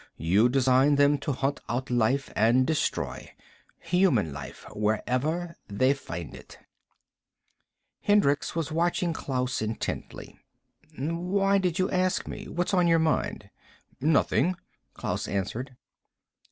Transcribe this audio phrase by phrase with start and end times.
[0.17, 3.35] "You designed them to hunt out life and destroy.
[3.77, 4.65] Human life.
[4.73, 6.57] Wherever they find it."
[8.01, 10.39] Hendricks was watching Klaus intently.
[10.97, 12.47] "Why did you ask me?
[12.47, 13.51] What's on your mind?"
[13.99, 14.55] "Nothing,"
[14.95, 15.75] Klaus answered.